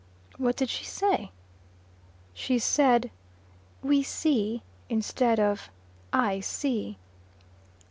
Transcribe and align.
"What 0.39 0.55
did 0.55 0.71
she 0.71 0.83
say?" 0.83 1.29
"She 2.33 2.57
said 2.57 3.11
`we 3.85 4.03
see' 4.03 4.63
instead 4.89 5.39
of 5.39 5.69
'I 6.11 6.39
see. 6.39 6.97